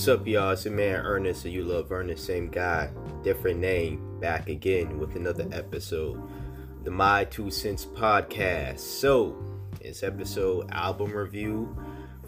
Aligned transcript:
What's 0.00 0.08
up, 0.08 0.26
y'all? 0.26 0.52
It's 0.52 0.64
your 0.64 0.72
man 0.72 1.04
Ernest, 1.04 1.42
so 1.42 1.48
you 1.48 1.62
love 1.62 1.92
Ernest, 1.92 2.24
same 2.24 2.48
guy, 2.48 2.88
different 3.22 3.60
name, 3.60 4.18
back 4.18 4.48
again 4.48 4.98
with 4.98 5.14
another 5.14 5.46
episode, 5.52 6.26
the 6.84 6.90
My 6.90 7.24
Two 7.24 7.50
Cents 7.50 7.84
podcast. 7.84 8.78
So, 8.78 9.36
it's 9.78 10.02
episode 10.02 10.70
album 10.70 11.12
review 11.12 11.76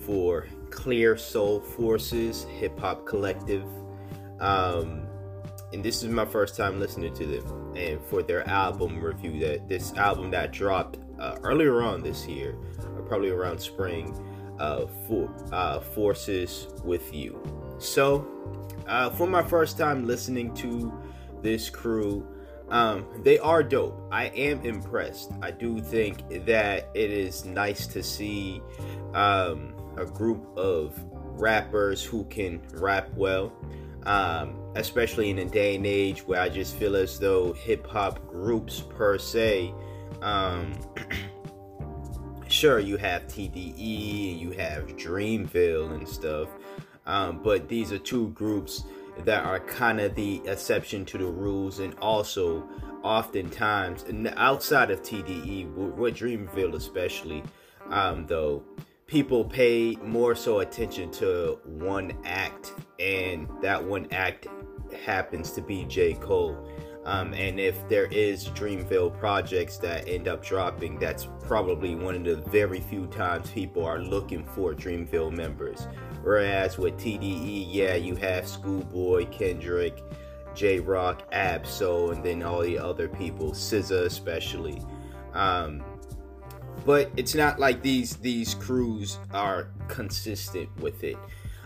for 0.05 0.47
Clear 0.69 1.17
Soul 1.17 1.61
Forces 1.61 2.45
Hip 2.59 2.79
Hop 2.79 3.07
Collective. 3.07 3.65
Um, 4.39 5.07
and 5.73 5.83
this 5.83 6.03
is 6.03 6.11
my 6.11 6.27
first 6.27 6.59
time 6.59 6.79
listening 6.79 7.15
to 7.15 7.25
them, 7.25 7.75
and 7.75 7.99
for 8.03 8.23
their 8.23 8.47
album 8.47 9.03
review, 9.03 9.41
that 9.47 9.67
this 9.67 9.95
album 9.95 10.31
that 10.33 10.53
dropped 10.53 10.99
uh, 11.19 11.39
earlier 11.43 11.81
on 11.81 12.03
this 12.03 12.27
year, 12.27 12.55
or 12.97 13.03
probably 13.05 13.31
around 13.31 13.61
spring 13.61 14.15
uh, 14.63 14.87
for, 15.09 15.29
uh, 15.53 15.81
forces 15.81 16.69
with 16.85 17.13
you. 17.13 17.43
So, 17.79 18.29
uh, 18.87 19.11
for 19.11 19.27
my 19.27 19.43
first 19.43 19.77
time 19.77 20.07
listening 20.07 20.55
to 20.55 20.93
this 21.43 21.69
crew, 21.69 22.25
um, 22.69 23.05
they 23.25 23.41
are 23.41 23.65
dope. 23.65 24.09
I 24.13 24.27
am 24.27 24.65
impressed. 24.65 25.33
I 25.43 25.51
do 25.51 25.81
think 25.81 26.47
that 26.47 26.89
it 26.95 27.11
is 27.11 27.45
nice 27.45 27.89
to 27.89 28.05
see 28.05 28.63
um, 29.15 29.75
a 29.97 30.07
group 30.07 30.47
of 30.57 30.95
rappers 31.13 32.05
who 32.05 32.25
can 32.27 32.63
rap 32.75 33.13
well, 33.17 33.53
um, 34.05 34.55
especially 34.77 35.31
in 35.31 35.41
a 35.41 35.45
day 35.45 35.75
and 35.75 35.85
age 35.85 36.21
where 36.21 36.41
I 36.41 36.49
just 36.49 36.77
feel 36.77 36.95
as 36.95 37.19
though 37.19 37.53
hip 37.53 37.85
hop 37.85 38.25
groups 38.29 38.81
per 38.81 39.19
se. 39.19 39.75
Sure 42.63 42.79
you 42.79 42.97
have 42.97 43.27
TDE 43.27 44.31
and 44.31 44.41
you 44.41 44.53
have 44.53 44.87
Dreamville 44.97 45.97
and 45.97 46.07
stuff, 46.07 46.49
um, 47.07 47.41
but 47.43 47.69
these 47.69 47.91
are 47.91 47.99
two 47.99 48.29
groups 48.29 48.85
that 49.25 49.45
are 49.45 49.59
kind 49.59 50.01
of 50.01 50.15
the 50.15 50.41
exception 50.45 51.05
to 51.07 51.19
the 51.19 51.27
rules, 51.27 51.81
and 51.81 51.93
also 51.99 52.63
oftentimes 53.03 54.05
outside 54.37 54.93
of 54.93 55.03
TDE, 55.03 55.75
with 55.75 56.15
Dreamville 56.15 56.77
especially, 56.77 57.43
um, 57.91 58.27
though 58.29 58.63
people 59.09 59.45
pay 59.45 59.97
more 59.97 60.37
so 60.37 60.61
attention 60.61 61.11
to 61.11 61.59
one 61.65 62.13
act, 62.25 62.75
and 63.01 63.49
that 63.61 63.83
one 63.83 64.07
act 64.13 64.47
happens 64.95 65.53
to 65.53 65.61
be 65.61 65.85
J. 65.85 66.15
Cole. 66.15 66.57
Um, 67.05 67.35
and 67.35 67.59
if 67.59 67.89
there 67.89 68.07
is 68.07 68.49
Dreamville 68.51 69.19
projects 69.19 69.77
that 69.79 70.09
end 70.09 70.29
up 70.29 70.45
dropping, 70.45 70.99
that's 70.99 71.29
probably 71.41 71.97
one 71.97 72.15
of 72.15 72.25
the 72.25 72.37
very 72.51 72.81
few 72.81 73.07
times 73.09 73.51
people 73.51 73.85
are 73.85 73.99
looking 73.99 74.45
for 74.45 74.73
Dreamville 74.73 75.33
members. 75.33 75.89
Whereas 76.23 76.79
with 76.79 76.97
TDE, 76.99 77.67
yeah, 77.69 77.97
you 77.97 78.15
have 78.17 78.47
Schoolboy, 78.47 79.27
Kendrick, 79.31 80.01
Jay 80.55 80.79
Rock, 80.79 81.27
Ab-Soul, 81.33 82.13
and 82.13 82.25
then 82.25 82.43
all 82.43 82.61
the 82.61 82.79
other 82.79 83.09
people, 83.09 83.51
SZA 83.51 84.07
especially. 84.07 84.81
Um, 85.35 85.83
but 86.85 87.11
it's 87.17 87.35
not 87.35 87.59
like 87.59 87.83
these 87.83 88.17
these 88.17 88.55
crews 88.55 89.19
are 89.33 89.69
consistent 89.89 90.75
with 90.81 91.05
it. 91.05 91.17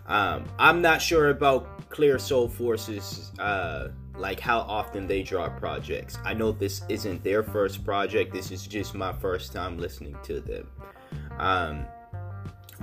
Um, 0.07 0.45
I'm 0.59 0.81
not 0.81 1.03
sure 1.03 1.31
about 1.31 1.89
Clear 1.91 2.19
Soul 2.19 2.49
Forces. 2.49 3.33
Uh, 3.39 3.89
like 4.19 4.41
how 4.41 4.61
often 4.61 5.07
they 5.07 5.23
drop 5.23 5.59
projects. 5.59 6.19
I 6.25 6.35
know 6.35 6.53
this 6.53 6.83
isn't 6.89 7.23
their 7.23 7.43
first 7.43 7.85
project, 7.85 8.33
this 8.33 8.51
is 8.51 8.67
just 8.67 8.95
my 8.95 9.13
first 9.13 9.53
time 9.53 9.79
listening 9.79 10.17
to 10.25 10.41
them. 10.41 10.69
Um, 11.39 11.87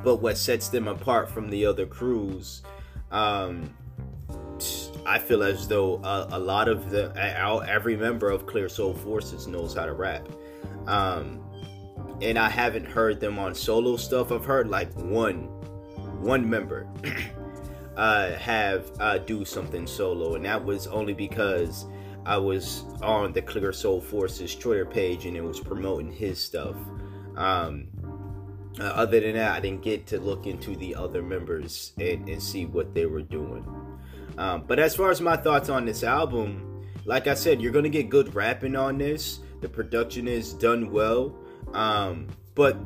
but 0.04 0.18
what 0.18 0.38
sets 0.38 0.70
them 0.70 0.88
apart 0.88 1.30
from 1.30 1.50
the 1.50 1.66
other 1.66 1.86
crews, 1.86 2.62
um, 3.12 3.74
I 5.06 5.20
feel 5.20 5.44
as 5.44 5.68
though 5.68 5.96
a, 6.04 6.28
a, 6.32 6.40
lot 6.40 6.68
of 6.68 6.90
the 6.90 7.12
every 7.68 7.98
member 7.98 8.30
of 8.30 8.46
Clear 8.46 8.70
Soul 8.70 8.94
Forces 8.94 9.48
knows 9.48 9.74
how 9.74 9.86
to 9.86 9.94
rap. 9.94 10.28
Um, 10.88 11.40
and 12.22 12.38
I 12.38 12.50
haven't 12.50 12.86
heard 12.86 13.20
them 13.20 13.40
on 13.40 13.54
solo 13.56 13.98
stuff. 13.98 14.32
I've 14.32 14.46
heard 14.46 14.70
like 14.70 14.94
one 14.96 15.50
one 16.24 16.50
member 16.50 16.88
uh, 17.98 18.32
have 18.32 18.92
uh, 19.00 19.18
do 19.20 19.46
something 19.46 19.86
solo, 19.86 20.36
and 20.36 20.46
that 20.46 20.64
was 20.64 20.88
only 20.88 21.14
because 21.14 21.86
I 22.26 22.38
was 22.38 22.84
on 23.02 23.34
the 23.34 23.42
Clear 23.42 23.74
Soul 23.74 24.00
Forces 24.00 24.56
Twitter 24.56 24.86
page 24.86 25.26
and 25.26 25.36
it 25.36 25.44
was 25.44 25.60
promoting 25.60 26.12
his 26.12 26.40
stuff. 26.40 26.76
Um, 27.36 27.88
uh, 28.80 28.84
other 28.84 29.20
than 29.20 29.34
that, 29.34 29.52
I 29.52 29.60
didn't 29.60 29.82
get 29.82 30.08
to 30.08 30.20
look 30.20 30.48
into 30.48 30.76
the 30.76 30.96
other 30.96 31.22
members 31.22 31.94
and, 32.00 32.28
and 32.28 32.42
see 32.42 32.66
what 32.66 32.94
they 32.94 33.06
were 33.06 33.22
doing. 33.22 33.66
Um, 34.38 34.64
but 34.66 34.80
as 34.80 34.96
far 34.96 35.12
as 35.12 35.22
my 35.22 35.36
thoughts 35.36 35.70
on 35.70 35.86
this 35.86 36.04
album, 36.04 36.88
like 37.06 37.28
I 37.28 37.34
said, 37.34 37.62
you're 37.62 37.74
gonna 37.74 37.90
get 37.90 38.10
good 38.10 38.34
rapping 38.34 38.76
on 38.76 38.98
this. 38.98 39.40
The 39.62 39.70
production 39.70 40.28
is 40.28 40.54
done 40.54 40.92
well, 40.92 41.38
um, 41.74 42.28
but 42.56 42.78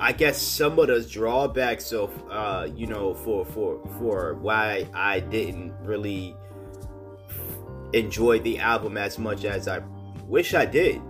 I 0.00 0.12
guess 0.12 0.40
some 0.40 0.78
of 0.78 0.88
the 0.88 1.00
drawbacks 1.02 1.92
of 1.92 2.10
uh, 2.30 2.68
you 2.74 2.86
know 2.86 3.14
for 3.14 3.44
for 3.44 3.80
for 3.98 4.34
why 4.34 4.86
I 4.94 5.20
didn't 5.20 5.74
really 5.82 6.34
enjoy 7.92 8.40
the 8.40 8.58
album 8.58 8.96
as 8.96 9.18
much 9.18 9.44
as 9.44 9.68
I 9.68 9.80
wish 10.26 10.54
I 10.54 10.64
did 10.64 11.02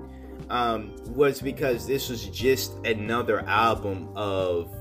um, 0.48 0.94
was 1.14 1.40
because 1.40 1.86
this 1.86 2.08
was 2.08 2.26
just 2.26 2.72
another 2.84 3.40
album 3.40 4.10
of 4.16 4.74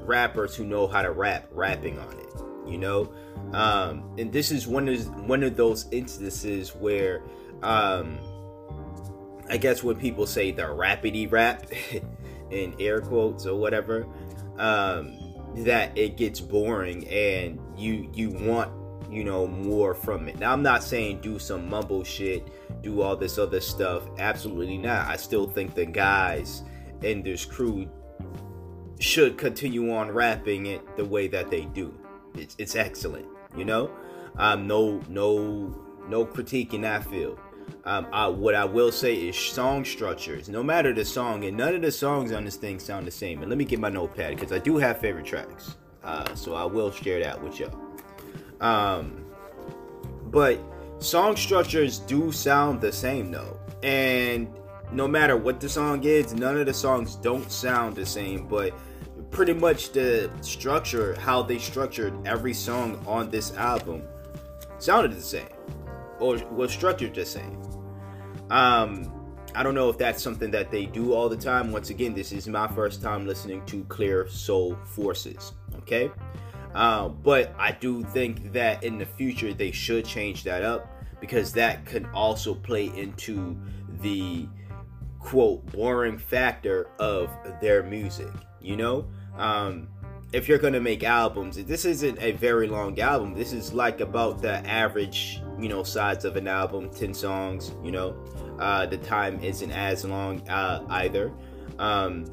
rappers 0.00 0.54
who 0.54 0.64
know 0.64 0.86
how 0.86 1.02
to 1.02 1.10
rap 1.10 1.48
rapping 1.52 1.98
on 1.98 2.12
it 2.18 2.32
you 2.66 2.78
know? 2.78 3.12
Um, 3.52 4.14
and 4.18 4.32
this 4.32 4.50
is 4.50 4.66
one 4.66 4.88
of 4.88 5.28
one 5.28 5.42
of 5.42 5.56
those 5.56 5.86
instances 5.90 6.74
where 6.74 7.22
um, 7.62 8.18
I 9.48 9.56
guess 9.58 9.82
when 9.82 9.96
people 9.96 10.26
say 10.26 10.52
the 10.52 10.62
rapidy 10.62 11.30
rap 11.30 11.66
in 12.52 12.74
air 12.78 13.00
quotes 13.00 13.46
or 13.46 13.58
whatever, 13.58 14.06
um, 14.58 15.18
that 15.56 15.96
it 15.96 16.16
gets 16.16 16.40
boring 16.40 17.06
and 17.08 17.58
you 17.76 18.10
you 18.14 18.30
want 18.30 18.72
you 19.10 19.24
know 19.24 19.46
more 19.46 19.94
from 19.94 20.28
it. 20.28 20.38
Now 20.38 20.52
I'm 20.52 20.62
not 20.62 20.82
saying 20.82 21.20
do 21.20 21.38
some 21.38 21.68
mumble 21.68 22.04
shit, 22.04 22.48
do 22.82 23.02
all 23.02 23.16
this 23.16 23.38
other 23.38 23.60
stuff. 23.60 24.04
Absolutely 24.18 24.78
not. 24.78 25.06
I 25.08 25.16
still 25.16 25.46
think 25.46 25.74
the 25.74 25.84
guys 25.84 26.62
in 27.02 27.22
this 27.22 27.44
crew 27.44 27.88
should 28.98 29.36
continue 29.36 29.92
on 29.92 30.10
rapping 30.10 30.66
it 30.66 30.96
the 30.96 31.04
way 31.04 31.28
that 31.28 31.50
they 31.50 31.62
do. 31.66 31.94
It's 32.34 32.54
it's 32.58 32.76
excellent, 32.76 33.26
you 33.56 33.64
know. 33.64 33.90
Um, 34.36 34.66
no 34.66 35.00
no 35.08 35.74
no 36.08 36.24
critique 36.24 36.72
in 36.72 36.80
that 36.82 37.04
field. 37.04 37.38
Um, 37.84 38.06
I, 38.12 38.28
what 38.28 38.54
I 38.54 38.64
will 38.64 38.92
say 38.92 39.14
is 39.14 39.36
song 39.36 39.84
structures. 39.84 40.48
No 40.48 40.62
matter 40.62 40.92
the 40.92 41.04
song, 41.04 41.44
and 41.44 41.56
none 41.56 41.74
of 41.74 41.82
the 41.82 41.92
songs 41.92 42.32
on 42.32 42.44
this 42.44 42.56
thing 42.56 42.78
sound 42.78 43.06
the 43.06 43.10
same. 43.10 43.40
And 43.40 43.48
let 43.48 43.58
me 43.58 43.64
get 43.64 43.80
my 43.80 43.88
notepad 43.88 44.36
because 44.36 44.52
I 44.52 44.58
do 44.58 44.76
have 44.76 44.98
favorite 44.98 45.26
tracks. 45.26 45.76
Uh, 46.04 46.34
so 46.34 46.54
I 46.54 46.64
will 46.64 46.90
share 46.90 47.20
that 47.20 47.42
with 47.42 47.60
y'all. 47.60 47.74
Um, 48.60 49.24
but 50.26 50.58
song 50.98 51.36
structures 51.36 51.98
do 51.98 52.32
sound 52.32 52.80
the 52.80 52.92
same 52.92 53.30
though, 53.30 53.58
and 53.82 54.48
no 54.92 55.08
matter 55.08 55.36
what 55.36 55.60
the 55.60 55.68
song 55.68 56.04
is, 56.04 56.34
none 56.34 56.58
of 56.58 56.66
the 56.66 56.74
songs 56.74 57.16
don't 57.16 57.50
sound 57.50 57.96
the 57.96 58.06
same. 58.06 58.46
But 58.46 58.72
pretty 59.30 59.54
much 59.54 59.92
the 59.92 60.30
structure, 60.40 61.14
how 61.18 61.42
they 61.42 61.58
structured 61.58 62.14
every 62.26 62.54
song 62.54 63.02
on 63.06 63.30
this 63.30 63.54
album, 63.56 64.02
sounded 64.78 65.12
the 65.12 65.20
same 65.20 65.46
or 66.22 66.36
was 66.50 66.72
structured 66.72 67.14
the 67.14 67.26
same. 67.26 67.60
Um, 68.50 69.12
I 69.54 69.62
don't 69.62 69.74
know 69.74 69.90
if 69.90 69.98
that's 69.98 70.22
something 70.22 70.50
that 70.52 70.70
they 70.70 70.86
do 70.86 71.12
all 71.12 71.28
the 71.28 71.36
time. 71.36 71.72
Once 71.72 71.90
again, 71.90 72.14
this 72.14 72.32
is 72.32 72.48
my 72.48 72.68
first 72.68 73.02
time 73.02 73.26
listening 73.26 73.64
to 73.66 73.84
Clear 73.84 74.28
Soul 74.28 74.76
Forces. 74.84 75.52
Okay, 75.78 76.10
uh, 76.74 77.08
but 77.08 77.54
I 77.58 77.72
do 77.72 78.02
think 78.04 78.52
that 78.52 78.82
in 78.84 78.98
the 78.98 79.06
future 79.06 79.52
they 79.52 79.72
should 79.72 80.04
change 80.04 80.44
that 80.44 80.62
up 80.62 80.88
because 81.20 81.52
that 81.52 81.84
can 81.86 82.06
also 82.06 82.54
play 82.54 82.86
into 82.96 83.56
the 84.00 84.48
quote 85.18 85.64
boring 85.72 86.18
factor 86.18 86.88
of 86.98 87.30
their 87.60 87.82
music. 87.82 88.32
You 88.60 88.76
know, 88.76 89.06
um, 89.36 89.88
if 90.32 90.48
you're 90.48 90.58
gonna 90.58 90.80
make 90.80 91.04
albums, 91.04 91.62
this 91.64 91.84
isn't 91.84 92.20
a 92.20 92.32
very 92.32 92.66
long 92.66 92.98
album. 93.00 93.34
This 93.34 93.52
is 93.52 93.72
like 93.72 94.00
about 94.00 94.40
the 94.40 94.66
average, 94.66 95.42
you 95.62 95.68
know, 95.68 95.82
sides 95.82 96.24
of 96.24 96.36
an 96.36 96.48
album, 96.48 96.90
ten 96.90 97.14
songs. 97.14 97.72
You 97.82 97.92
know, 97.92 98.16
uh, 98.58 98.86
the 98.86 98.98
time 98.98 99.40
isn't 99.40 99.70
as 99.70 100.04
long 100.04 100.46
uh, 100.48 100.84
either. 100.90 101.32
Um, 101.78 102.26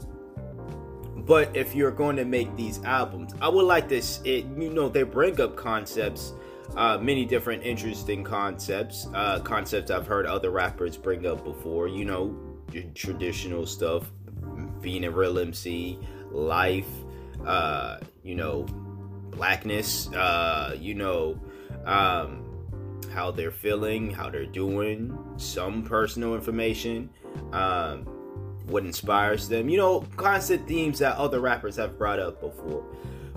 but 1.16 1.56
if 1.56 1.76
you're 1.76 1.92
going 1.92 2.16
to 2.16 2.26
make 2.26 2.56
these 2.56 2.84
albums, 2.84 3.34
I 3.42 3.50
would 3.50 3.66
like 3.66 3.88
this. 3.88 4.20
It, 4.24 4.46
you 4.58 4.70
know, 4.72 4.90
they 4.90 5.04
bring 5.04 5.40
up 5.40 5.56
concepts, 5.56 6.34
uh, 6.76 6.98
many 6.98 7.26
different 7.26 7.64
interesting 7.64 8.24
concepts, 8.24 9.08
uh, 9.14 9.40
concepts 9.42 9.92
I've 9.92 10.08
heard 10.08 10.26
other 10.26 10.50
rappers 10.50 10.98
bring 10.98 11.28
up 11.28 11.44
before. 11.44 11.88
You 11.88 12.06
know, 12.06 12.36
traditional 12.96 13.66
stuff, 13.66 14.12
being 14.82 15.04
a 15.04 15.12
real 15.12 15.38
MC, 15.38 16.00
life 16.32 16.88
uh, 17.46 18.00
you 18.24 18.36
know, 18.36 18.64
blackness, 19.32 20.12
uh, 20.14 20.76
you 20.80 20.94
know, 20.94 21.40
um, 21.86 22.49
how 23.10 23.32
they're 23.32 23.52
feeling, 23.52 24.12
how 24.12 24.30
they're 24.30 24.46
doing, 24.46 25.18
some 25.38 25.84
personal 25.84 26.36
information, 26.36 27.10
um, 27.54 28.06
what 28.66 28.86
inspires 28.86 29.48
them, 29.48 29.70
you 29.70 29.78
know, 29.78 30.02
constant 30.16 30.68
themes 30.68 31.00
that 31.00 31.18
other 31.18 31.40
rappers 31.40 31.76
have 31.76 31.98
brought 31.98 32.20
up 32.20 32.40
before. 32.40 32.86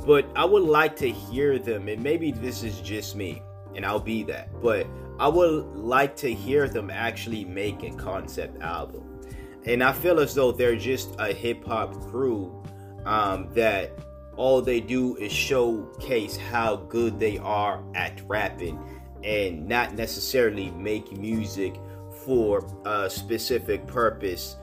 But 0.06 0.26
I 0.34 0.44
would 0.44 0.64
like 0.64 0.96
to 0.96 1.10
hear 1.10 1.58
them, 1.58 1.88
and 1.88 2.02
maybe 2.02 2.32
this 2.32 2.62
is 2.62 2.80
just 2.80 3.16
me, 3.16 3.42
and 3.74 3.86
I'll 3.86 4.00
be 4.00 4.22
that, 4.24 4.50
but 4.60 4.86
I 5.18 5.28
would 5.28 5.64
like 5.76 6.16
to 6.16 6.32
hear 6.32 6.68
them 6.68 6.90
actually 6.90 7.44
make 7.44 7.82
a 7.82 7.90
concept 7.90 8.60
album. 8.62 9.20
And 9.64 9.82
I 9.82 9.92
feel 9.92 10.18
as 10.18 10.34
though 10.34 10.50
they're 10.50 10.76
just 10.76 11.14
a 11.18 11.32
hip 11.32 11.64
hop 11.64 11.94
crew 12.10 12.62
um, 13.04 13.48
that 13.54 13.92
all 14.36 14.60
they 14.60 14.80
do 14.80 15.16
is 15.16 15.30
showcase 15.32 16.36
how 16.36 16.76
good 16.76 17.20
they 17.20 17.38
are 17.38 17.84
at 17.94 18.20
rapping 18.26 18.78
and 19.24 19.66
not 19.68 19.94
necessarily 19.94 20.70
make 20.72 21.16
music 21.16 21.76
for 22.24 22.64
a 22.84 23.08
specific 23.10 23.86
purpose 23.86 24.56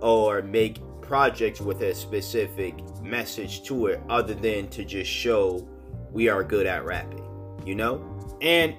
or 0.00 0.42
make 0.42 0.80
projects 1.00 1.60
with 1.60 1.82
a 1.82 1.94
specific 1.94 2.74
message 3.02 3.62
to 3.62 3.86
it 3.86 4.00
other 4.08 4.34
than 4.34 4.68
to 4.68 4.84
just 4.84 5.10
show 5.10 5.66
we 6.12 6.28
are 6.28 6.42
good 6.42 6.66
at 6.66 6.84
rapping, 6.84 7.24
you 7.64 7.74
know? 7.74 8.04
And 8.40 8.74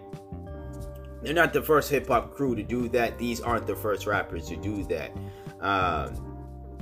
they're 1.22 1.34
not 1.34 1.54
the 1.54 1.62
first 1.62 1.90
hip 1.90 2.08
hop 2.08 2.36
crew 2.36 2.56
to 2.56 2.64
do 2.64 2.88
that. 2.90 3.18
These 3.18 3.42
aren't 3.42 3.66
the 3.66 3.76
first 3.76 4.06
rappers 4.06 4.48
to 4.50 4.56
do 4.56 4.84
that. 4.86 5.12
Um, 5.62 6.38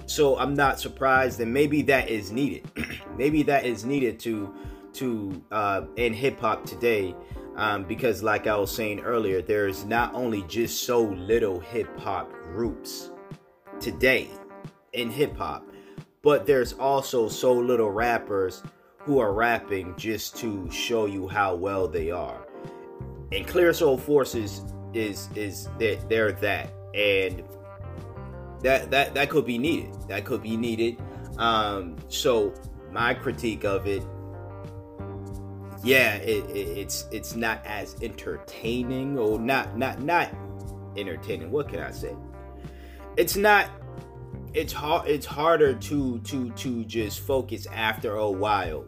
so 0.08 0.38
I'm 0.38 0.54
not 0.54 0.80
surprised, 0.80 1.40
and 1.40 1.54
maybe 1.54 1.81
that 1.84 2.10
is 2.10 2.31
needed. 2.31 2.69
maybe 3.18 3.44
that 3.44 3.66
is 3.66 3.86
needed 3.86 4.19
to 4.22 4.54
to 4.94 5.44
uh, 5.51 5.81
in 5.98 6.13
hip 6.13 6.40
hop 6.40 6.66
today, 6.66 7.16
um, 7.56 7.84
because 7.84 8.22
like 8.22 8.48
I 8.48 8.57
was 8.57 8.74
saying 8.74 9.02
earlier, 9.02 9.42
there's 9.42 9.86
not 9.86 10.13
only 10.13 10.44
just 10.44 10.84
so 10.84 11.02
little 11.02 11.60
hip 11.60 11.98
hop 12.00 12.31
groups 12.44 13.12
today 13.80 14.30
in 14.94 15.10
hip 15.10 15.36
hop, 15.38 15.68
but 16.22 16.46
there's 16.46 16.74
also 16.74 17.30
so 17.30 17.54
little 17.54 17.92
rappers 17.92 18.63
who 19.00 19.19
are 19.19 19.34
rapping 19.34 19.94
just 19.98 20.36
to 20.38 20.69
show 20.72 21.06
you 21.06 21.28
how 21.28 21.56
well 21.56 21.88
they 21.88 22.12
are. 22.12 22.48
And 23.31 23.46
Clear 23.48 23.74
Soul 23.74 23.98
Forces 23.98 24.63
is 24.94 25.30
is 25.36 25.69
they're, 25.78 25.98
they're 26.08 26.31
that, 26.31 26.74
and 26.94 27.44
that 28.62 28.90
that 28.92 29.13
that 29.13 29.30
could 29.30 29.46
be 29.46 29.58
needed. 29.58 29.94
That 30.08 30.25
could 30.25 30.42
be 30.42 30.58
needed. 30.58 30.98
Um, 31.38 31.98
so 32.08 32.54
my 32.92 33.13
critique 33.13 33.63
of 33.63 33.88
it, 33.88 34.04
yeah, 35.86 36.16
it, 36.16 36.50
it, 36.50 36.78
it's 36.78 37.08
it's 37.12 37.36
not 37.36 37.66
as 37.66 37.96
entertaining 38.02 39.18
or 39.18 39.40
not 39.40 39.78
not 39.78 40.02
not 40.02 40.30
entertaining. 40.98 41.52
What 41.52 41.70
can 41.70 41.80
I 41.80 41.92
say? 41.92 42.16
It's 43.18 43.36
not. 43.36 43.70
It's 44.54 44.74
hard. 44.74 45.08
It's 45.08 45.26
harder 45.26 45.76
to 45.76 46.20
to 46.20 46.50
to 46.52 46.84
just 46.86 47.22
focus 47.22 47.68
after 47.68 48.16
a 48.16 48.30
while 48.30 48.86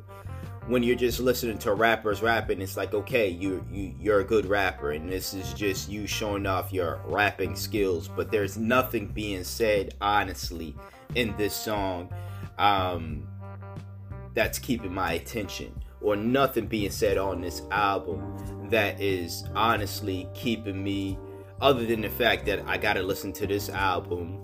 when 0.68 0.84
you're 0.84 0.98
just 0.98 1.20
listening 1.20 1.58
to 1.60 1.74
rappers 1.74 2.22
rapping, 2.22 2.62
it's 2.62 2.78
like 2.78 2.94
okay, 2.94 3.30
you 3.30 3.66
you 3.72 3.96
you're 4.00 4.20
a 4.20 4.24
good 4.24 4.46
rapper, 4.46 4.92
and 4.92 5.10
this 5.10 5.34
is 5.34 5.54
just 5.54 5.90
you 5.90 6.06
showing 6.06 6.46
off 6.46 6.74
your 6.74 7.02
rapping 7.06 7.56
skills. 7.56 8.08
But 8.08 8.32
there's 8.32 8.58
nothing 8.58 9.08
being 9.08 9.44
said 9.44 9.96
honestly 10.02 10.76
in 11.16 11.36
this 11.38 11.56
song 11.56 12.12
um, 12.58 13.28
that's 14.34 14.60
keeping 14.60 14.94
my 14.94 15.14
attention, 15.14 15.74
or 16.02 16.16
nothing 16.16 16.68
being 16.68 16.92
said 16.92 17.18
on 17.18 17.42
this 17.42 17.62
album 17.72 18.70
that 18.70 19.00
is 19.02 19.46
honestly 19.56 20.28
keeping 20.34 20.84
me. 20.84 21.18
Other 21.60 21.86
than 21.86 22.02
the 22.02 22.10
fact 22.10 22.46
that 22.46 22.64
I 22.68 22.78
gotta 22.78 23.02
listen 23.02 23.34
to 23.34 23.48
this 23.48 23.70
album 23.70 24.42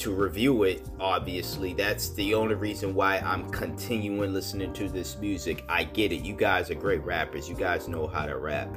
to 0.00 0.14
review 0.14 0.62
it, 0.62 0.82
obviously. 0.98 1.74
That's 1.74 2.08
the 2.10 2.34
only 2.34 2.54
reason 2.54 2.94
why 2.94 3.18
I'm 3.18 3.50
continuing 3.50 4.32
listening 4.32 4.72
to 4.74 4.88
this 4.88 5.18
music. 5.18 5.62
I 5.68 5.84
get 5.84 6.10
it. 6.10 6.24
You 6.24 6.34
guys 6.34 6.70
are 6.70 6.74
great 6.74 7.04
rappers. 7.04 7.50
You 7.50 7.54
guys 7.54 7.86
know 7.86 8.06
how 8.06 8.24
to 8.24 8.38
rap. 8.38 8.74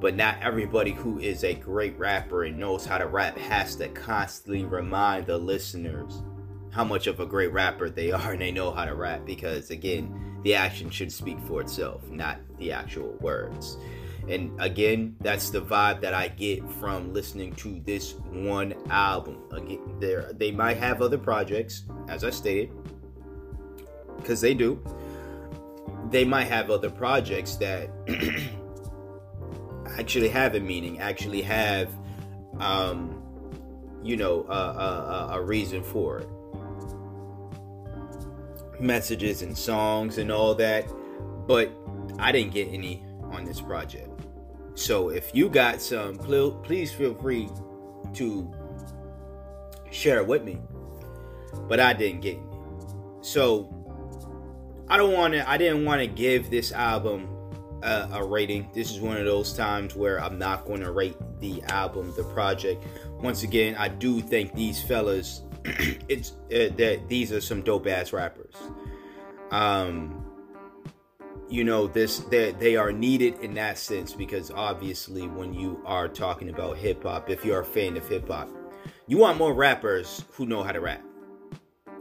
But 0.00 0.16
not 0.16 0.42
everybody 0.42 0.90
who 0.90 1.20
is 1.20 1.44
a 1.44 1.54
great 1.54 1.96
rapper 1.98 2.44
and 2.44 2.58
knows 2.58 2.84
how 2.84 2.98
to 2.98 3.06
rap 3.06 3.38
has 3.38 3.76
to 3.76 3.88
constantly 3.88 4.64
remind 4.64 5.26
the 5.26 5.38
listeners 5.38 6.20
how 6.76 6.84
much 6.84 7.06
of 7.06 7.20
a 7.20 7.26
great 7.26 7.50
rapper 7.54 7.88
they 7.88 8.12
are 8.12 8.32
and 8.32 8.40
they 8.42 8.52
know 8.52 8.70
how 8.70 8.84
to 8.84 8.94
rap 8.94 9.24
because 9.24 9.70
again, 9.70 10.38
the 10.44 10.54
action 10.54 10.90
should 10.90 11.10
speak 11.10 11.40
for 11.40 11.62
itself, 11.62 12.06
not 12.10 12.38
the 12.58 12.70
actual 12.70 13.16
words. 13.20 13.78
And 14.28 14.60
again, 14.60 15.16
that's 15.22 15.48
the 15.48 15.62
vibe 15.62 16.02
that 16.02 16.12
I 16.12 16.28
get 16.28 16.68
from 16.72 17.14
listening 17.14 17.54
to 17.56 17.80
this 17.86 18.12
one 18.30 18.74
album. 18.90 19.38
Again, 19.52 19.80
there 20.00 20.30
they 20.34 20.50
might 20.50 20.76
have 20.76 21.00
other 21.00 21.16
projects, 21.16 21.84
as 22.08 22.24
I 22.24 22.30
stated, 22.30 22.70
because 24.18 24.42
they 24.42 24.52
do. 24.52 24.84
They 26.10 26.26
might 26.26 26.48
have 26.48 26.70
other 26.70 26.90
projects 26.90 27.56
that 27.56 27.88
actually 29.98 30.28
have 30.28 30.54
a 30.54 30.60
meaning, 30.60 31.00
actually 31.00 31.40
have, 31.42 31.88
um, 32.58 33.22
you 34.02 34.16
know, 34.16 34.44
a, 34.48 34.52
a, 34.52 35.28
a 35.38 35.42
reason 35.42 35.82
for 35.82 36.18
it. 36.18 36.28
Messages 38.80 39.42
and 39.42 39.56
songs 39.56 40.18
and 40.18 40.30
all 40.30 40.54
that, 40.56 40.86
but 41.46 41.70
I 42.18 42.32
didn't 42.32 42.52
get 42.52 42.68
any 42.68 43.04
on 43.30 43.44
this 43.44 43.60
project. 43.60 44.08
So 44.74 45.08
if 45.08 45.34
you 45.34 45.48
got 45.48 45.80
some, 45.80 46.16
please 46.16 46.92
feel 46.92 47.14
free 47.14 47.48
to 48.14 48.52
share 49.90 50.18
it 50.18 50.26
with 50.26 50.44
me. 50.44 50.58
But 51.68 51.80
I 51.80 51.92
didn't 51.94 52.20
get 52.20 52.36
any. 52.36 52.46
So 53.22 53.72
I 54.88 54.96
don't 54.96 55.14
want 55.14 55.34
to. 55.34 55.48
I 55.48 55.56
didn't 55.56 55.84
want 55.84 56.00
to 56.00 56.06
give 56.06 56.50
this 56.50 56.72
album 56.72 57.28
a, 57.82 58.08
a, 58.12 58.24
rating. 58.24 58.68
This 58.74 58.90
is 58.90 59.00
one 59.00 59.16
of 59.16 59.24
those 59.24 59.52
times 59.52 59.96
where 59.96 60.20
I'm 60.20 60.38
not 60.38 60.64
going 60.66 60.80
to 60.80 60.92
rate 60.92 61.16
the 61.40 61.62
album, 61.64 62.12
the 62.16 62.24
project. 62.24 62.84
Once 63.20 63.42
again, 63.42 63.74
I 63.76 63.88
do 63.88 64.20
think 64.20 64.54
these 64.54 64.82
fellas, 64.82 65.42
it's 66.08 66.32
uh, 66.52 66.70
that 66.76 67.08
these 67.08 67.32
are 67.32 67.40
some 67.40 67.62
dope 67.62 67.86
ass 67.86 68.12
rappers. 68.12 68.54
Um, 69.50 70.26
you 71.48 71.62
know 71.62 71.86
this 71.86 72.18
they, 72.18 72.52
they 72.52 72.76
are 72.76 72.92
needed 72.92 73.38
in 73.40 73.54
that 73.54 73.78
sense 73.78 74.12
because 74.12 74.50
obviously 74.50 75.28
when 75.28 75.54
you 75.54 75.80
are 75.84 76.08
talking 76.08 76.48
about 76.48 76.76
hip 76.76 77.02
hop 77.04 77.30
if 77.30 77.44
you're 77.44 77.60
a 77.60 77.64
fan 77.64 77.96
of 77.96 78.06
hip 78.08 78.28
hop 78.28 78.48
you 79.06 79.16
want 79.16 79.38
more 79.38 79.54
rappers 79.54 80.24
who 80.32 80.44
know 80.44 80.62
how 80.62 80.72
to 80.72 80.80
rap 80.80 81.02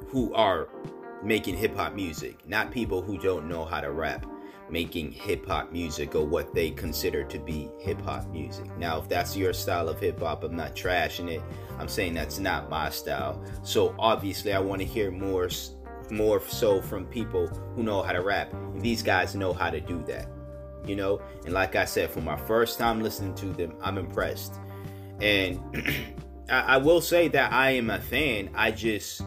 who 0.07 0.33
are 0.33 0.67
making 1.23 1.55
hip 1.55 1.75
hop 1.75 1.93
music 1.93 2.47
not 2.47 2.71
people 2.71 3.01
who 3.01 3.19
don't 3.19 3.47
know 3.47 3.65
how 3.65 3.79
to 3.79 3.91
rap 3.91 4.25
making 4.69 5.11
hip 5.11 5.45
hop 5.45 5.71
music 5.71 6.15
or 6.15 6.25
what 6.25 6.53
they 6.53 6.71
consider 6.71 7.23
to 7.23 7.37
be 7.39 7.69
hip 7.79 8.01
hop 8.01 8.27
music 8.29 8.65
now 8.77 8.99
if 8.99 9.07
that's 9.07 9.37
your 9.37 9.53
style 9.53 9.87
of 9.87 9.99
hip 9.99 10.19
hop 10.19 10.43
I'm 10.43 10.55
not 10.55 10.75
trashing 10.75 11.29
it 11.29 11.41
I'm 11.77 11.87
saying 11.87 12.13
that's 12.13 12.39
not 12.39 12.69
my 12.69 12.89
style 12.89 13.43
so 13.63 13.93
obviously 13.99 14.53
I 14.53 14.59
want 14.59 14.81
to 14.81 14.87
hear 14.87 15.11
more 15.11 15.49
more 16.11 16.41
so 16.41 16.81
from 16.81 17.05
people 17.05 17.47
who 17.75 17.83
know 17.83 18.01
how 18.01 18.13
to 18.13 18.21
rap. 18.21 18.53
And 18.53 18.81
these 18.81 19.01
guys 19.01 19.35
know 19.35 19.53
how 19.53 19.69
to 19.69 19.79
do 19.79 20.03
that. 20.03 20.27
You 20.85 20.95
know? 20.95 21.21
And 21.45 21.53
like 21.53 21.75
I 21.75 21.85
said, 21.85 22.11
for 22.11 22.21
my 22.21 22.37
first 22.37 22.77
time 22.77 23.01
listening 23.01 23.35
to 23.35 23.47
them, 23.47 23.75
I'm 23.81 23.97
impressed. 23.97 24.55
And 25.21 25.59
I, 26.49 26.61
I 26.61 26.77
will 26.77 27.01
say 27.01 27.27
that 27.29 27.51
I 27.51 27.71
am 27.71 27.89
a 27.89 27.99
fan. 27.99 28.49
I 28.53 28.71
just, 28.71 29.21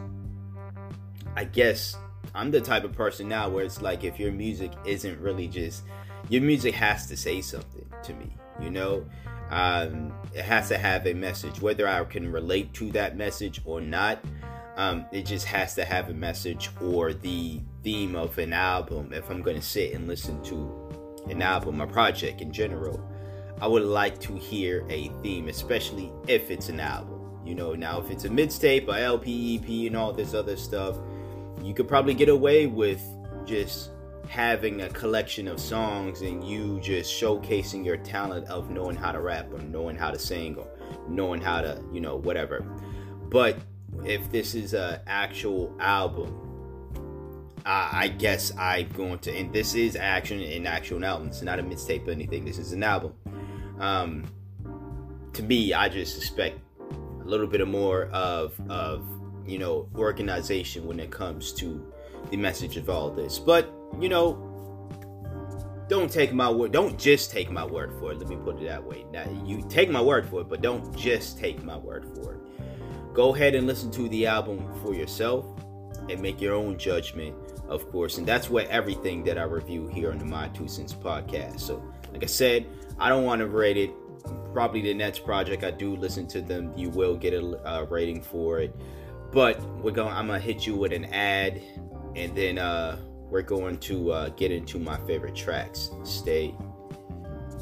I 1.37 1.45
guess 1.45 1.97
I'm 2.35 2.51
the 2.51 2.61
type 2.61 2.85
of 2.85 2.93
person 2.93 3.29
now 3.29 3.49
where 3.49 3.65
it's 3.65 3.83
like 3.83 4.05
if 4.05 4.19
your 4.19 4.33
music 4.33 4.73
isn't 4.85 5.21
really 5.21 5.49
just, 5.49 5.85
your 6.29 6.43
music 6.43 6.75
has 6.75 7.07
to 7.07 7.17
say 7.17 7.41
something 7.41 7.87
to 8.05 8.15
me, 8.15 8.31
you 8.61 8.71
know? 8.71 9.05
Um, 9.51 10.13
it 10.35 10.45
has 10.45 10.69
to 10.69 10.79
have 10.79 11.07
a 11.07 11.15
message, 11.15 11.61
whether 11.61 11.89
I 11.89 12.05
can 12.05 12.31
relate 12.31 12.75
to 12.75 12.93
that 12.93 13.17
message 13.17 13.63
or 13.65 13.81
not. 13.81 14.23
Um, 14.77 15.07
it 15.11 15.27
just 15.27 15.47
has 15.47 15.75
to 15.75 15.85
have 15.85 16.11
a 16.11 16.15
message 16.15 16.71
or 16.81 17.13
the 17.13 17.61
theme 17.83 18.15
of 18.15 18.39
an 18.39 18.53
album. 18.53 19.13
If 19.13 19.31
I'm 19.31 19.43
going 19.43 19.57
to 19.57 19.63
sit 19.63 19.95
and 19.95 20.07
listen 20.07 20.43
to 20.45 21.25
an 21.29 21.43
album, 21.43 21.81
a 21.81 21.87
project 21.87 22.41
in 22.41 22.53
general, 22.53 23.01
I 23.61 23.67
would 23.67 23.83
like 23.83 24.21
to 24.21 24.37
hear 24.37 24.87
a 24.89 25.09
theme, 25.23 25.49
especially 25.49 26.13
if 26.29 26.51
it's 26.51 26.69
an 26.69 26.79
album. 26.79 27.19
You 27.45 27.55
know, 27.55 27.75
now 27.75 27.99
if 28.01 28.11
it's 28.11 28.25
a 28.25 28.29
mixtape, 28.29 28.89
a 28.89 29.01
LP, 29.01 29.57
EP, 29.57 29.89
and 29.89 29.97
all 29.97 30.13
this 30.13 30.35
other 30.35 30.57
stuff, 30.57 30.97
you 31.65 31.75
could 31.75 31.89
probably 31.89 32.15
get 32.15 32.29
away 32.29 32.67
with 32.67 33.03
just 33.45 33.91
having 34.29 34.83
a 34.83 34.89
collection 34.91 35.49
of 35.49 35.59
songs 35.59 36.21
and 36.21 36.45
you 36.45 36.79
just 36.81 37.11
showcasing 37.11 37.85
your 37.85 37.97
talent 37.97 38.47
of 38.49 38.71
knowing 38.71 38.97
how 38.97 39.11
to 39.11 39.21
rap 39.21 39.51
or 39.53 39.59
knowing 39.61 39.97
how 39.97 40.11
to 40.11 40.19
sing 40.19 40.57
or 40.57 40.69
knowing 41.09 41.41
how 41.41 41.61
to, 41.61 41.83
you 41.93 42.01
know, 42.01 42.17
whatever. 42.17 42.61
But 43.31 43.59
if 44.05 44.31
this 44.31 44.55
is 44.55 44.75
an 44.75 45.01
actual 45.07 45.75
album, 45.81 46.45
uh, 47.65 47.89
I 47.93 48.09
guess 48.09 48.53
I'm 48.57 48.89
going 48.91 49.19
to, 49.21 49.35
and 49.35 49.53
this 49.53 49.75
is 49.75 49.97
action 49.97 50.41
in 50.41 50.67
actual 50.67 51.05
album. 51.05 51.29
It's 51.29 51.43
not 51.43 51.59
a 51.59 51.63
mixtape 51.63 52.07
or 52.07 52.11
anything. 52.11 52.45
This 52.45 52.59
is 52.59 52.73
an 52.73 52.83
album. 52.83 53.15
Um, 53.79 54.25
to 55.35 55.43
me, 55.43 55.73
I 55.73 55.89
just 55.89 56.15
suspect 56.15 56.59
a 57.21 57.25
little 57.25 57.47
bit 57.47 57.61
of 57.61 57.69
more 57.69 58.07
of 58.07 58.59
of 58.71 59.07
you 59.49 59.59
know 59.59 59.89
organization 59.95 60.87
when 60.87 61.01
it 61.01 61.11
comes 61.11 61.53
to 61.55 61.93
the 62.31 62.37
message 62.37 62.77
of 62.77 62.91
all 62.91 63.11
this. 63.11 63.39
But 63.39 63.73
you 63.99 64.09
know, 64.09 64.49
don't 65.89 66.11
take 66.11 66.33
my 66.33 66.51
word. 66.51 66.73
Don't 66.73 66.99
just 66.99 67.31
take 67.31 67.51
my 67.51 67.65
word 67.65 67.93
for 67.99 68.13
it. 68.13 68.19
Let 68.19 68.29
me 68.29 68.37
put 68.37 68.61
it 68.61 68.67
that 68.67 68.85
way. 68.85 69.07
Now, 69.11 69.25
you 69.45 69.65
take 69.69 69.89
my 69.91 70.03
word 70.03 70.29
for 70.29 70.43
it, 70.43 70.49
but 70.49 70.61
don't 70.61 70.95
just 70.97 71.39
take 71.39 71.63
my 71.65 71.79
word 71.79 72.05
for 72.15 72.35
it. 72.35 72.41
Go 73.15 73.35
ahead 73.35 73.55
and 73.55 73.67
listen 73.67 73.91
to 73.93 74.09
the 74.11 74.27
album 74.27 74.69
for 74.83 74.95
yourself 74.95 75.47
and 76.11 76.21
make 76.21 76.41
your 76.41 76.55
own 76.55 76.79
judgment, 76.79 77.35
of 77.69 77.91
course. 77.91 78.19
And 78.19 78.27
that's 78.27 78.51
what 78.51 78.67
everything 78.69 79.25
that 79.25 79.39
I 79.39 79.45
review 79.45 79.89
here 79.89 80.11
on 80.11 80.19
the 80.19 80.27
My 80.27 80.49
Two 80.49 80.69
Cents 80.69 80.93
podcast. 80.93 81.61
So, 81.61 81.83
like 82.13 82.23
I 82.23 82.27
said, 82.27 82.67
I 82.99 83.09
don't 83.09 83.25
want 83.25 83.41
to 83.41 83.47
rate 83.47 83.79
it. 83.79 83.91
Probably 84.53 84.83
the 84.83 84.95
next 84.95 85.25
project 85.25 85.65
I 85.65 85.71
do 85.71 85.97
listen 85.97 86.27
to 86.29 86.43
them, 86.43 86.73
you 86.77 86.91
will 86.91 87.17
get 87.17 87.33
a 87.33 87.69
uh, 87.69 87.85
rating 87.85 88.21
for 88.23 88.61
it. 88.61 88.77
But 89.33 89.63
we're 89.83 89.93
going. 89.93 90.13
I'm 90.13 90.27
gonna 90.27 90.41
hit 90.41 90.67
you 90.67 90.75
with 90.75 90.93
an 90.93 91.05
ad, 91.07 91.61
and 92.17 92.35
then 92.35 92.59
uh, 92.59 92.99
we're 93.31 93.43
going 93.43 93.79
to 93.79 94.13
uh, 94.13 94.29
get 94.31 94.51
into 94.51 94.79
my 94.79 94.99
favorite 95.07 95.35
tracks. 95.37 95.91
Stay 96.03 96.55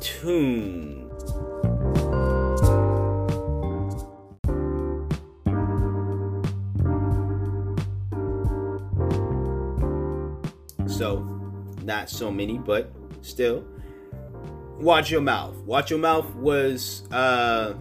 tuned. 0.01 1.11
So, 10.89 11.27
not 11.83 12.09
so 12.09 12.31
many, 12.31 12.59
but 12.59 12.91
still. 13.23 13.65
Watch 14.79 15.11
Your 15.11 15.21
Mouth. 15.21 15.57
Watch 15.65 15.91
Your 15.91 15.99
Mouth 15.99 16.33
was 16.37 17.03
uh 17.11 17.75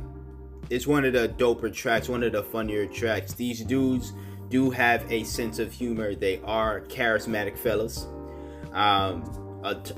it's 0.69 0.87
one 0.87 1.05
of 1.05 1.13
the 1.13 1.29
doper 1.29 1.73
tracks, 1.73 2.09
one 2.09 2.23
of 2.23 2.31
the 2.31 2.43
funnier 2.43 2.85
tracks. 2.85 3.33
These 3.33 3.61
dudes 3.61 4.13
do 4.49 4.69
have 4.69 5.09
a 5.11 5.23
sense 5.23 5.59
of 5.59 5.71
humor. 5.71 6.15
They 6.15 6.41
are 6.43 6.81
charismatic 6.81 7.57
fellas. 7.57 8.07
Um, 8.73 9.23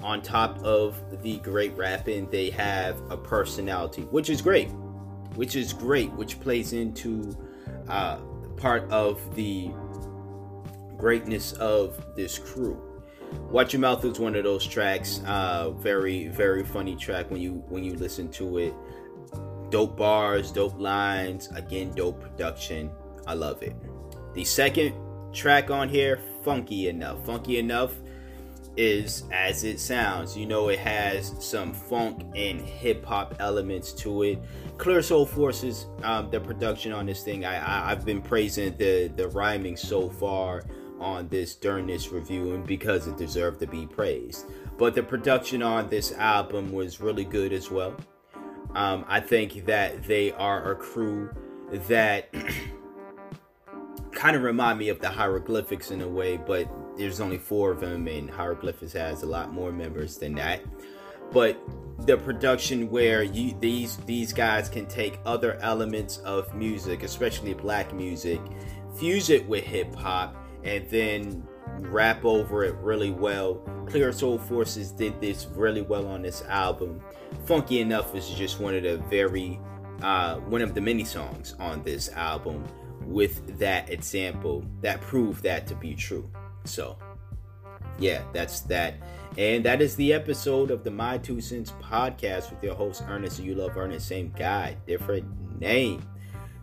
on 0.02 0.22
top 0.22 0.60
of 0.60 1.22
the 1.22 1.40
great 1.40 1.76
rapping, 1.76 2.30
they 2.30 2.50
have 2.52 3.02
a 3.10 3.18
personality, 3.18 4.04
which 4.04 4.30
is 4.30 4.42
great. 4.42 4.70
Which 5.36 5.56
is 5.56 5.74
great, 5.74 6.12
which 6.14 6.40
plays 6.40 6.74
into 6.74 7.36
uh, 7.90 8.18
part 8.56 8.90
of 8.90 9.36
the 9.36 9.72
greatness 10.98 11.54
of 11.54 12.04
this 12.16 12.38
crew. 12.40 12.82
Watch 13.52 13.74
Your 13.74 13.82
Mouth 13.82 14.04
is 14.06 14.20
one 14.20 14.36
of 14.36 14.44
those 14.44 14.66
tracks. 14.66 15.22
Uh, 15.26 15.72
very, 15.72 16.28
very 16.28 16.64
funny 16.64 16.96
track 16.96 17.30
when 17.30 17.42
you 17.42 17.64
when 17.68 17.84
you 17.84 17.94
listen 17.96 18.30
to 18.32 18.58
it. 18.58 18.74
Dope 19.70 19.98
bars, 19.98 20.52
dope 20.52 20.80
lines, 20.80 21.50
again, 21.56 21.92
dope 21.94 22.22
production. 22.22 22.90
I 23.26 23.34
love 23.34 23.62
it. 23.62 23.76
The 24.34 24.46
second 24.46 24.94
track 25.34 25.70
on 25.70 25.90
here, 25.90 26.20
Funky 26.44 26.88
Enough. 26.88 27.26
Funky 27.26 27.60
Enough 27.60 27.94
is 28.78 29.24
as 29.32 29.64
it 29.64 29.80
sounds. 29.80 30.38
You 30.38 30.46
know, 30.46 30.70
it 30.70 30.80
has 30.80 31.34
some 31.44 31.74
funk 31.74 32.22
and 32.36 32.62
hip 32.62 33.04
hop 33.04 33.36
elements 33.40 33.92
to 33.94 34.24
it. 34.24 34.40
Clear 34.78 35.02
Soul 35.02 35.26
Forces, 35.26 35.88
um, 36.04 36.30
the 36.30 36.40
production 36.40 36.94
on 36.94 37.08
this 37.08 37.24
thing, 37.24 37.44
I, 37.44 37.56
I, 37.56 37.90
have 37.90 38.06
been 38.06 38.22
praising 38.22 38.78
the, 38.78 39.12
the 39.16 39.28
rhyming 39.30 39.76
so 39.76 40.10
far 40.10 40.64
on 41.00 41.28
this 41.30 41.56
during 41.56 41.88
this 41.88 42.12
review 42.12 42.54
and 42.54 42.66
because 42.66 43.08
it 43.08 43.18
deserved 43.18 43.60
to 43.62 43.68
be 43.68 43.88
praised. 43.88 44.46
But 44.78 44.94
the 44.94 45.04
production 45.04 45.64
on 45.64 45.90
this 45.90 46.12
album 46.14 46.72
was 46.72 47.02
really 47.02 47.26
good 47.26 47.52
as 47.54 47.72
well. 47.72 47.96
Um, 48.78 49.06
I 49.08 49.22
think 49.22 49.66
that 49.66 50.04
they 50.04 50.32
are 50.34 50.72
a 50.72 50.76
crew 50.76 51.32
that 51.88 52.30
kind 54.12 54.36
of 54.36 54.44
remind 54.44 54.78
me 54.78 54.90
of 54.90 55.00
the 55.00 55.10
hieroglyphics 55.10 55.90
in 55.90 56.02
a 56.02 56.08
way, 56.08 56.38
but 56.38 56.70
there's 56.96 57.20
only 57.20 57.40
four 57.40 57.72
of 57.72 57.80
them, 57.80 58.08
and 58.08 58.30
hieroglyphics 58.30 58.94
has 58.94 59.24
a 59.24 59.26
lot 59.26 59.52
more 59.52 59.72
members 59.72 60.20
than 60.20 60.36
that. 60.36 60.62
But 61.32 61.60
the 62.06 62.18
production 62.18 62.92
where 62.92 63.24
you 63.24 63.56
these 63.60 63.98
these 64.06 64.32
guys 64.32 64.70
can 64.70 64.86
take 64.86 65.20
other 65.26 65.58
elements 65.62 66.18
of 66.20 66.54
music, 66.54 67.02
especially 67.02 67.56
black 67.56 67.96
music, 67.96 68.40
fuse 69.00 69.32
it 69.32 69.48
with 69.48 69.64
hip 69.64 69.96
hop, 69.96 70.36
and 70.64 70.88
then 70.92 71.44
rap 71.80 72.26
over 72.26 72.64
it 72.64 72.76
really 72.76 73.12
well. 73.12 73.56
Clear 73.88 74.12
Soul 74.12 74.38
Forces 74.38 74.92
did 74.92 75.20
this 75.22 75.48
really 75.54 75.82
well 75.82 76.08
on 76.08 76.22
this 76.22 76.44
album. 76.44 77.02
Funky 77.46 77.80
Enough 77.80 78.16
is 78.16 78.30
just 78.30 78.60
one 78.60 78.76
of 78.76 78.84
the 78.84 78.98
very 79.10 79.60
uh, 80.02 80.36
one 80.42 80.62
of 80.62 80.76
the 80.76 80.82
many 80.82 81.04
songs 81.04 81.56
on 81.60 81.84
this 81.84 82.10
album 82.10 82.64
with 83.06 83.58
that 83.58 83.90
example 83.90 84.64
that 84.82 85.02
proved 85.02 85.44
that 85.44 85.66
to 85.68 85.76
be 85.76 85.96
true. 85.96 86.30
So, 86.66 86.98
yeah, 88.00 88.24
that's 88.34 88.62
that. 88.62 88.96
And 89.38 89.64
that 89.66 89.82
is 89.82 89.96
the 89.96 90.14
episode 90.14 90.72
of 90.72 90.84
the 90.84 90.92
My 90.92 91.18
Two 91.18 91.42
Cents 91.42 91.72
podcast 91.82 92.52
with 92.52 92.64
your 92.64 92.76
host, 92.76 93.04
Ernest. 93.08 93.40
You 93.40 93.56
love 93.56 93.78
Ernest, 93.78 94.08
same 94.08 94.34
guy, 94.38 94.78
different 94.86 95.60
name. 95.60 96.04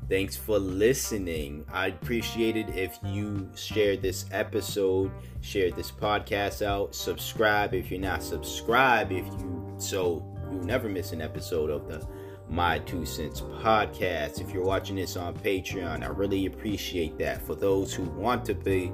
Thanks 0.08 0.36
for 0.36 0.58
listening. 0.58 1.64
I'd 1.72 1.94
appreciate 1.94 2.56
it 2.56 2.68
if 2.76 2.98
you 3.04 3.50
share 3.54 3.96
this 3.96 4.26
episode, 4.32 5.10
share 5.40 5.70
this 5.70 5.90
podcast 5.90 6.64
out, 6.64 6.94
subscribe 6.94 7.72
if 7.72 7.90
you're 7.90 8.00
not 8.00 8.22
subscribed, 8.22 9.12
if 9.12 9.24
you 9.24 9.74
so 9.78 10.22
you 10.52 10.58
never 10.58 10.90
miss 10.90 11.12
an 11.12 11.22
episode 11.22 11.70
of 11.70 11.88
the 11.88 12.06
My 12.50 12.80
Two 12.80 13.06
Cents 13.06 13.40
podcast. 13.40 14.42
If 14.42 14.52
you're 14.52 14.64
watching 14.64 14.96
this 14.96 15.16
on 15.16 15.34
Patreon, 15.38 16.02
I 16.02 16.08
really 16.08 16.44
appreciate 16.46 17.16
that. 17.18 17.40
For 17.40 17.54
those 17.54 17.94
who 17.94 18.02
want 18.02 18.44
to 18.44 18.54
be 18.54 18.92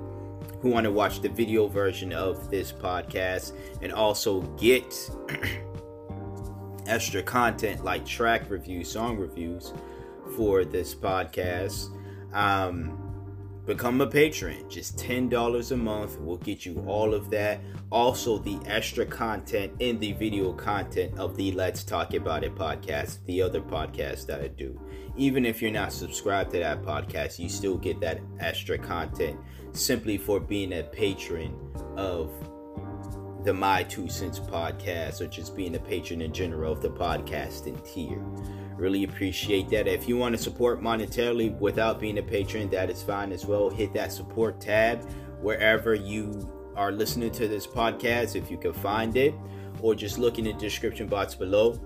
who 0.61 0.71
want 0.71 0.85
to 0.85 0.93
watch 0.93 1.23
the 1.23 1.29
video 1.29 1.67
version 1.67 2.13
of 2.13 2.51
this 2.51 2.71
podcast 2.71 3.53
and 3.83 3.93
also 3.93 4.43
get 4.59 5.11
extra 6.87 7.23
content 7.23 7.83
like 7.83 8.07
track 8.07 8.49
reviews, 8.49 8.91
song 8.91 9.17
reviews, 9.17 9.73
for 10.37 10.65
this 10.65 10.95
podcast, 10.95 11.97
um, 12.33 12.97
become 13.67 14.01
a 14.01 14.07
patron. 14.07 14.69
Just 14.69 14.97
$10 14.99 15.71
a 15.71 15.77
month 15.77 16.21
will 16.21 16.37
get 16.39 16.65
you 16.67 16.83
all 16.87 17.15
of 17.15 17.31
that. 17.31 17.61
Also, 17.91 18.39
the 18.39 18.59
extra 18.67 19.05
content 19.05 19.73
in 19.81 19.99
the 19.99 20.13
video 20.13 20.53
content 20.53 21.19
of 21.19 21.37
the 21.37 21.53
Let's 21.53 21.85
Talk 21.85 22.15
About 22.15 22.45
It 22.45 22.55
podcast, 22.55 23.25
the 23.27 23.43
other 23.43 23.61
podcast 23.61 24.27
that 24.27 24.41
I 24.41 24.49
do. 24.49 24.81
Even 25.17 25.45
if 25.45 25.61
you're 25.61 25.71
not 25.71 25.93
subscribed 25.93 26.53
to 26.53 26.59
that 26.59 26.83
podcast, 26.83 27.39
you 27.39 27.49
still 27.49 27.77
get 27.77 28.01
that 28.01 28.21
extra 28.39 28.79
content 28.79 29.39
simply 29.73 30.19
for 30.19 30.41
being 30.41 30.73
a 30.73 30.83
patron 30.83 31.57
of 31.97 32.33
the 33.45 33.55
My 33.55 33.83
Two 33.83 34.09
Cents 34.09 34.39
podcast 34.39 35.21
or 35.21 35.27
just 35.27 35.57
being 35.57 35.75
a 35.75 35.79
patron 35.79 36.21
in 36.23 36.33
general 36.33 36.73
of 36.73 36.83
the 36.83 36.91
podcast 36.91 37.31
podcasting 37.31 37.93
tier. 37.93 38.23
Really 38.81 39.05
appreciate 39.05 39.69
that. 39.69 39.87
If 39.87 40.09
you 40.09 40.17
want 40.17 40.35
to 40.35 40.43
support 40.43 40.81
monetarily 40.81 41.55
without 41.59 42.01
being 42.01 42.17
a 42.17 42.23
patron, 42.23 42.71
that 42.71 42.89
is 42.89 43.03
fine 43.03 43.31
as 43.31 43.45
well. 43.45 43.69
Hit 43.69 43.93
that 43.93 44.11
support 44.11 44.59
tab 44.59 45.07
wherever 45.43 45.95
you 45.95 46.51
are 46.77 46.91
listening 46.91 47.31
to 47.33 47.47
this 47.47 47.67
podcast, 47.67 48.37
if 48.37 48.51
you 48.51 48.57
can 48.57 48.73
find 48.73 49.19
it, 49.19 49.35
or 49.83 49.95
just 49.95 50.17
look 50.17 50.39
in 50.39 50.47
the 50.47 50.55
description 50.55 51.09
box 51.09 51.35
below 51.35 51.79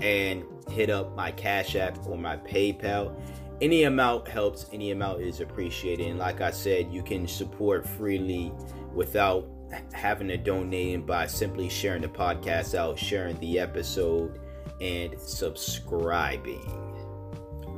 and 0.00 0.44
hit 0.70 0.90
up 0.90 1.16
my 1.16 1.32
Cash 1.32 1.74
App 1.74 1.98
or 2.06 2.16
my 2.16 2.36
PayPal. 2.36 3.20
Any 3.60 3.82
amount 3.82 4.28
helps, 4.28 4.66
any 4.72 4.92
amount 4.92 5.20
is 5.20 5.40
appreciated. 5.40 6.06
And 6.06 6.20
like 6.20 6.40
I 6.40 6.52
said, 6.52 6.92
you 6.92 7.02
can 7.02 7.26
support 7.26 7.84
freely 7.84 8.52
without 8.94 9.50
having 9.92 10.28
to 10.28 10.36
donate 10.36 11.04
by 11.04 11.26
simply 11.26 11.68
sharing 11.68 12.02
the 12.02 12.08
podcast 12.08 12.76
out, 12.76 12.96
sharing 12.96 13.36
the 13.40 13.58
episode 13.58 14.38
and 14.80 15.18
subscribing 15.18 16.88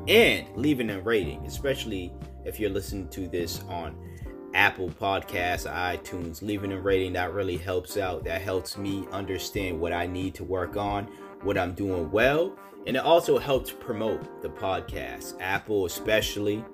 and 0.08 0.46
leaving 0.56 0.90
a 0.90 1.00
rating, 1.00 1.44
especially 1.46 2.12
if 2.44 2.58
you're 2.58 2.70
listening 2.70 3.08
to 3.08 3.28
this 3.28 3.62
on 3.68 3.96
Apple 4.54 4.88
Podcasts, 4.88 5.70
iTunes. 5.70 6.42
Leaving 6.42 6.72
a 6.72 6.80
rating 6.80 7.12
that 7.12 7.32
really 7.32 7.56
helps 7.56 7.96
out. 7.96 8.24
That 8.24 8.42
helps 8.42 8.76
me 8.76 9.06
understand 9.12 9.78
what 9.78 9.92
I 9.92 10.06
need 10.06 10.34
to 10.36 10.44
work 10.44 10.76
on, 10.76 11.04
what 11.42 11.56
I'm 11.56 11.72
doing 11.72 12.10
well, 12.10 12.56
and 12.86 12.96
it 12.96 13.04
also 13.04 13.38
helps 13.38 13.70
promote 13.70 14.42
the 14.42 14.48
podcast. 14.48 15.34
Apple, 15.40 15.86
especially, 15.86 16.64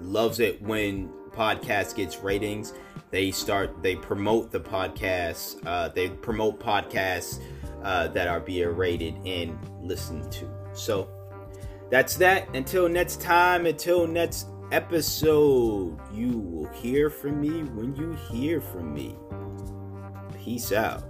loves 0.00 0.40
it 0.40 0.60
when 0.62 1.10
podcast 1.30 1.94
gets 1.94 2.18
ratings. 2.18 2.74
They 3.10 3.30
start, 3.30 3.82
they 3.82 3.96
promote 3.96 4.50
the 4.50 4.60
podcast. 4.60 5.64
Uh, 5.64 5.88
they 5.88 6.08
promote 6.08 6.58
podcasts 6.58 7.40
uh, 7.82 8.08
that 8.08 8.28
are 8.28 8.40
being 8.40 8.68
rated 8.68 9.14
and 9.26 9.58
listened 9.80 10.30
to. 10.32 10.48
So 10.72 11.08
that's 11.90 12.16
that. 12.16 12.54
Until 12.54 12.88
next 12.88 13.20
time, 13.20 13.66
until 13.66 14.06
next 14.06 14.48
episode, 14.72 15.98
you 16.12 16.38
will 16.38 16.68
hear 16.68 17.10
from 17.10 17.40
me 17.40 17.62
when 17.62 17.96
you 17.96 18.12
hear 18.30 18.60
from 18.60 18.92
me. 18.92 19.16
Peace 20.44 20.72
out. 20.72 21.04